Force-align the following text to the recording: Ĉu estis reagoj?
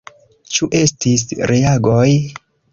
Ĉu 0.55 0.69
estis 0.79 1.27
reagoj? 1.53 2.05